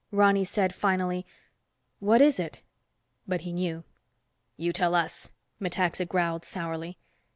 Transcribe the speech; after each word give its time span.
Ronny 0.11 0.43
said 0.45 0.73
finally, 0.73 1.27
"What 1.99 2.21
is 2.21 2.39
it?" 2.39 2.61
But 3.27 3.41
he 3.41 3.53
knew. 3.53 3.83
"You 4.57 4.73
tell 4.73 4.95
us," 4.95 5.31
Metaxa 5.59 6.07
growled 6.07 6.43
sourly. 6.43 6.97